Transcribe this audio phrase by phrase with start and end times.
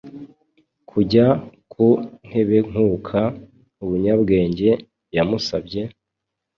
[0.89, 1.25] Kujya
[1.71, 1.87] ku
[2.27, 3.19] ntebenkuko
[3.83, 4.69] umunyabwenge
[5.15, 5.81] yamusabye